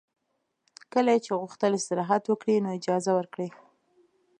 [0.93, 3.49] کله یې چې غوښتل استراحت وکړي نو اجازه ورکړئ